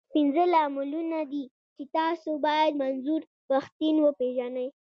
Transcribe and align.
پنځه 0.13 0.43
لاملونه 0.53 1.19
دي، 1.31 1.43
چې 1.75 1.83
تاسو 1.97 2.29
بايد 2.45 2.73
منظور 2.83 3.21
پښتين 3.49 3.95
وپېژنئ. 4.01 4.67